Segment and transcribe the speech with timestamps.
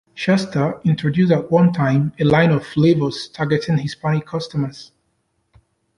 [0.15, 4.93] Shasta introduced at one time a line of flavors targeting Hispanic customers.